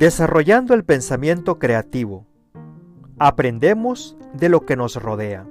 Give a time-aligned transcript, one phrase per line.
[0.00, 2.24] Desarrollando el pensamiento creativo,
[3.18, 5.46] aprendemos de lo que nos rodea.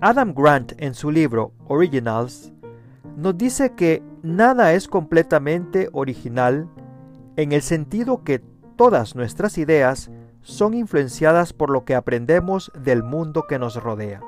[0.00, 2.52] Adam Grant en su libro Originals
[3.16, 6.68] nos dice que nada es completamente original
[7.36, 8.40] en el sentido que
[8.74, 10.10] todas nuestras ideas
[10.42, 14.20] son influenciadas por lo que aprendemos del mundo que nos rodea.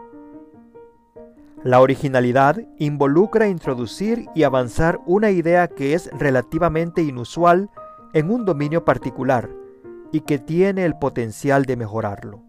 [1.65, 7.71] La originalidad involucra introducir y avanzar una idea que es relativamente inusual
[8.13, 9.51] en un dominio particular
[10.13, 12.43] y que tiene el potencial de mejorarlo.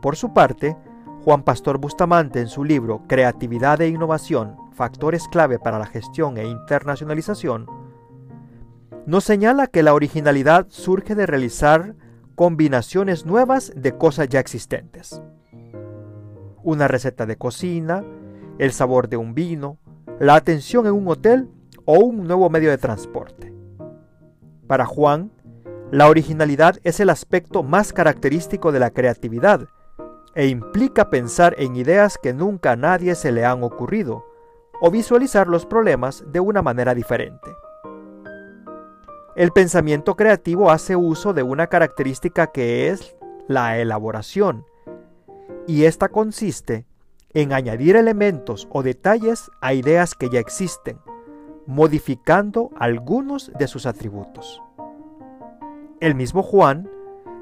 [0.00, 0.76] Por su parte,
[1.24, 6.46] Juan Pastor Bustamante en su libro Creatividad e Innovación, Factores clave para la gestión e
[6.46, 7.66] internacionalización,
[9.06, 11.94] nos señala que la originalidad surge de realizar
[12.34, 15.20] combinaciones nuevas de cosas ya existentes.
[16.62, 18.04] Una receta de cocina,
[18.58, 19.78] el sabor de un vino,
[20.18, 21.48] la atención en un hotel
[21.84, 23.52] o un nuevo medio de transporte.
[24.66, 25.30] Para Juan,
[25.90, 29.68] la originalidad es el aspecto más característico de la creatividad
[30.34, 34.24] e implica pensar en ideas que nunca a nadie se le han ocurrido
[34.80, 37.50] o visualizar los problemas de una manera diferente.
[39.36, 43.16] El pensamiento creativo hace uso de una característica que es
[43.48, 44.64] la elaboración,
[45.66, 46.86] y esta consiste
[47.32, 50.98] en añadir elementos o detalles a ideas que ya existen,
[51.66, 54.62] modificando algunos de sus atributos.
[56.00, 56.88] El mismo Juan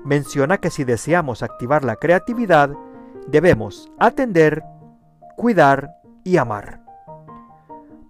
[0.04, 2.70] menciona que si deseamos activar la creatividad,
[3.26, 4.62] debemos atender,
[5.36, 6.82] cuidar y amar.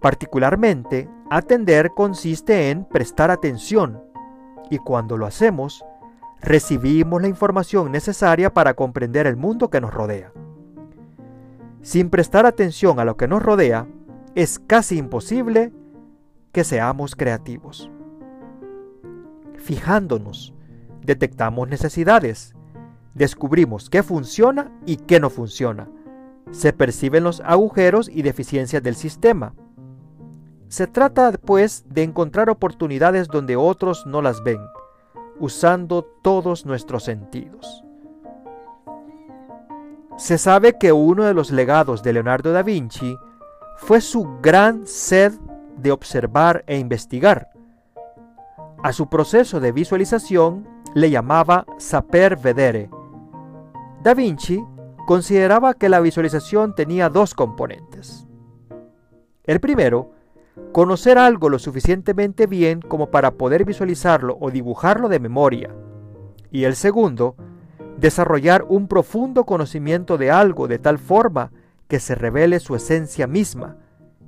[0.01, 4.03] Particularmente, atender consiste en prestar atención
[4.69, 5.85] y cuando lo hacemos,
[6.41, 10.31] recibimos la información necesaria para comprender el mundo que nos rodea.
[11.81, 13.87] Sin prestar atención a lo que nos rodea,
[14.35, 15.71] es casi imposible
[16.51, 17.89] que seamos creativos.
[19.57, 20.53] Fijándonos,
[21.01, 22.55] detectamos necesidades,
[23.13, 25.87] descubrimos qué funciona y qué no funciona.
[26.51, 29.53] Se perciben los agujeros y deficiencias del sistema.
[30.67, 34.59] Se trata, pues, de encontrar oportunidades donde otros no las ven,
[35.39, 37.83] usando todos nuestros sentidos.
[40.17, 43.17] Se sabe que uno de los legados de Leonardo da Vinci
[43.77, 45.33] fue su gran sed
[45.81, 47.49] de observar e investigar.
[48.83, 52.89] A su proceso de visualización le llamaba saper vedere.
[54.03, 54.63] Da Vinci
[55.05, 58.27] consideraba que la visualización tenía dos componentes.
[59.43, 60.11] El primero,
[60.71, 65.75] conocer algo lo suficientemente bien como para poder visualizarlo o dibujarlo de memoria.
[66.51, 67.35] Y el segundo,
[67.97, 71.51] desarrollar un profundo conocimiento de algo de tal forma
[71.87, 73.77] que se revele su esencia misma,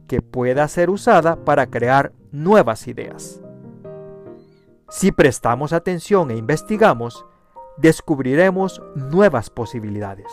[0.07, 3.41] que pueda ser usada para crear nuevas ideas.
[4.89, 7.25] Si prestamos atención e investigamos,
[7.77, 10.27] descubriremos nuevas posibilidades.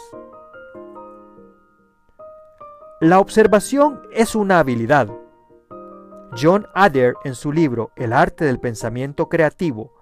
[3.00, 5.08] La observación es una habilidad.
[6.38, 9.94] John Adair en su libro El arte del pensamiento creativo,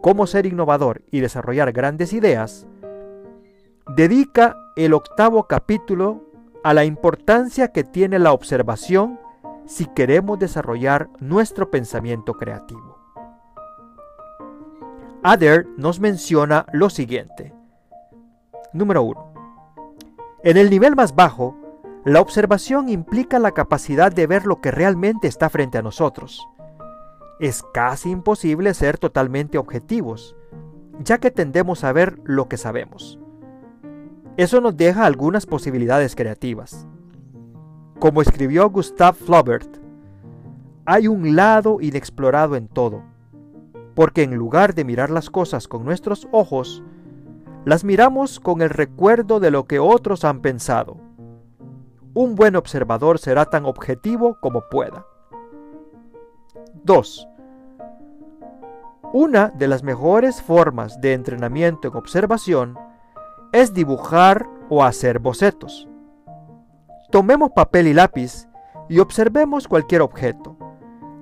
[0.00, 2.66] cómo ser innovador y desarrollar grandes ideas,
[3.94, 6.27] dedica el octavo capítulo
[6.64, 9.18] a la importancia que tiene la observación
[9.66, 12.98] si queremos desarrollar nuestro pensamiento creativo.
[15.22, 17.54] Adair nos menciona lo siguiente.
[18.72, 19.32] Número 1.
[20.44, 21.56] En el nivel más bajo,
[22.04, 26.48] la observación implica la capacidad de ver lo que realmente está frente a nosotros.
[27.40, 30.36] Es casi imposible ser totalmente objetivos,
[31.00, 33.18] ya que tendemos a ver lo que sabemos.
[34.38, 36.86] Eso nos deja algunas posibilidades creativas.
[37.98, 39.68] Como escribió Gustav Flaubert,
[40.86, 43.02] hay un lado inexplorado en todo,
[43.96, 46.84] porque en lugar de mirar las cosas con nuestros ojos,
[47.64, 50.98] las miramos con el recuerdo de lo que otros han pensado.
[52.14, 55.04] Un buen observador será tan objetivo como pueda.
[56.84, 57.28] 2.
[59.12, 62.78] Una de las mejores formas de entrenamiento en observación
[63.52, 65.88] es dibujar o hacer bocetos.
[67.10, 68.48] Tomemos papel y lápiz
[68.88, 70.56] y observemos cualquier objeto.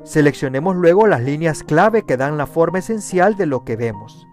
[0.02, 4.26] Seleccionemos luego las líneas clave que dan la forma esencial de lo que vemos.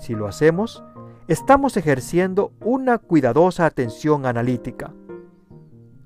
[0.00, 0.82] Si lo hacemos,
[1.28, 4.92] estamos ejerciendo una cuidadosa atención analítica.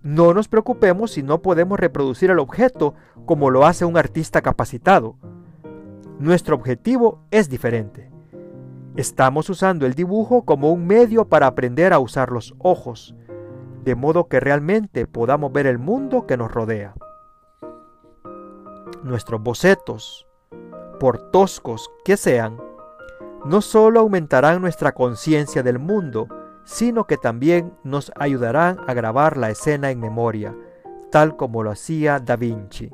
[0.03, 5.17] No nos preocupemos si no podemos reproducir el objeto como lo hace un artista capacitado.
[6.19, 8.16] Nuestro objetivo es diferente.
[8.97, 13.15] Estamos usando el dibujo como un medio para aprender a usar los ojos,
[13.85, 16.95] de modo que realmente podamos ver el mundo que nos rodea
[19.07, 20.27] nuestros bocetos,
[20.99, 22.59] por toscos que sean,
[23.45, 26.29] no solo aumentarán nuestra conciencia del mundo,
[26.65, 30.55] sino que también nos ayudarán a grabar la escena en memoria,
[31.11, 32.91] tal como lo hacía Da Vinci.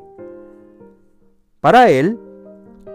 [1.61, 2.19] Para él,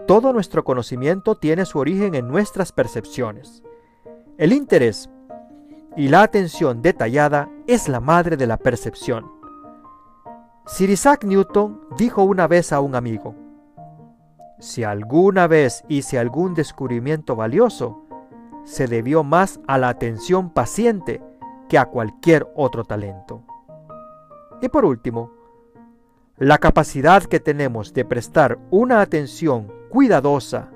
[0.08, 3.62] todo nuestro conocimiento tiene su origen en nuestras percepciones.
[4.38, 5.10] El interés
[5.98, 9.30] y la atención detallada es la madre de la percepción.
[10.64, 13.34] Sir Isaac Newton dijo una vez a un amigo,
[14.60, 18.02] si alguna vez hice algún descubrimiento valioso,
[18.64, 21.22] se debió más a la atención paciente
[21.68, 23.42] que a cualquier otro talento.
[24.62, 25.37] Y por último,
[26.38, 30.70] la capacidad que tenemos de prestar una atención cuidadosa,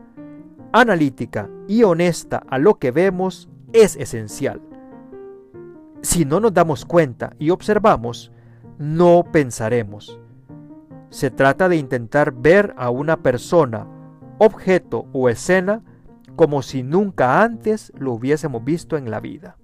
[0.73, 4.61] analítica y honesta a lo que vemos es esencial.
[6.01, 8.33] Si no nos damos cuenta y observamos,
[8.79, 10.19] no pensaremos.
[11.11, 13.87] Se trata de intentar ver a una persona,
[14.39, 15.83] objeto o escena
[16.35, 19.59] como si nunca antes lo hubiésemos visto en la vida.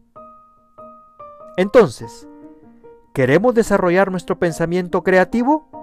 [1.57, 2.29] Entonces,
[3.13, 5.78] ¿queremos desarrollar nuestro pensamiento creativo?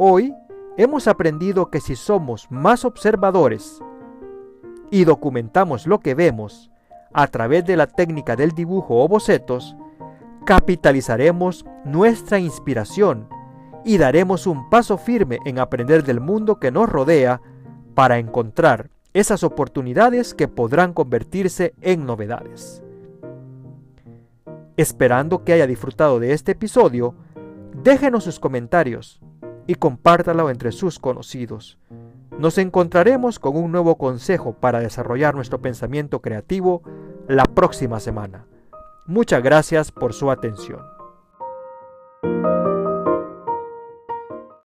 [0.00, 0.32] Hoy
[0.76, 3.82] hemos aprendido que si somos más observadores
[4.92, 6.70] y documentamos lo que vemos
[7.12, 9.74] a través de la técnica del dibujo o bocetos,
[10.46, 13.28] capitalizaremos nuestra inspiración
[13.84, 17.40] y daremos un paso firme en aprender del mundo que nos rodea
[17.96, 22.84] para encontrar esas oportunidades que podrán convertirse en novedades.
[24.76, 27.16] Esperando que haya disfrutado de este episodio,
[27.82, 29.20] déjenos sus comentarios
[29.68, 31.78] y compártalo entre sus conocidos.
[32.38, 36.82] Nos encontraremos con un nuevo consejo para desarrollar nuestro pensamiento creativo
[37.28, 38.46] la próxima semana.
[39.06, 40.97] Muchas gracias por su atención.